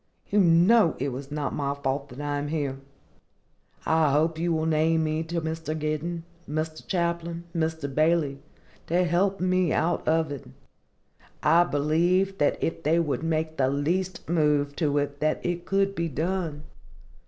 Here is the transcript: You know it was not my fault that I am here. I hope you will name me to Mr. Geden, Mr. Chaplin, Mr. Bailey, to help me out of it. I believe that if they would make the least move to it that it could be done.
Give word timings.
You 0.31 0.39
know 0.39 0.95
it 0.97 1.09
was 1.09 1.29
not 1.31 1.53
my 1.53 1.75
fault 1.75 2.09
that 2.09 2.19
I 2.19 2.39
am 2.39 2.47
here. 2.47 2.79
I 3.85 4.11
hope 4.13 4.39
you 4.39 4.51
will 4.51 4.65
name 4.65 5.03
me 5.03 5.21
to 5.25 5.41
Mr. 5.41 5.77
Geden, 5.79 6.23
Mr. 6.49 6.87
Chaplin, 6.87 7.43
Mr. 7.55 7.85
Bailey, 7.93 8.39
to 8.87 9.03
help 9.03 9.39
me 9.39 9.71
out 9.71 10.07
of 10.07 10.31
it. 10.31 10.45
I 11.43 11.65
believe 11.65 12.39
that 12.39 12.57
if 12.63 12.81
they 12.81 12.97
would 12.99 13.21
make 13.21 13.57
the 13.57 13.69
least 13.69 14.27
move 14.27 14.75
to 14.77 14.97
it 14.97 15.19
that 15.19 15.39
it 15.45 15.65
could 15.67 15.93
be 15.93 16.09
done. 16.09 16.63